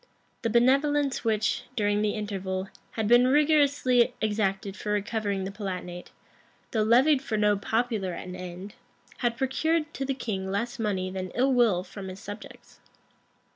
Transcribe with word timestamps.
The 0.41 0.49
benevolence 0.49 1.23
which, 1.23 1.65
during 1.75 2.01
the 2.01 2.15
interval, 2.15 2.69
had 2.93 3.07
been 3.07 3.27
rigorously 3.27 4.15
exacted 4.19 4.75
for 4.75 4.91
recovering 4.93 5.43
the 5.43 5.51
Palatinate, 5.51 6.09
though 6.71 6.81
levied 6.81 7.21
for 7.21 7.37
no 7.37 7.55
popular 7.55 8.13
an 8.13 8.35
end, 8.35 8.73
had 9.17 9.37
procured 9.37 9.93
to 9.93 10.03
the 10.03 10.15
king 10.15 10.49
less 10.49 10.79
money 10.79 11.11
than 11.11 11.29
ill 11.35 11.53
will 11.53 11.83
from 11.83 12.07
his 12.07 12.19
subjects. 12.19 12.79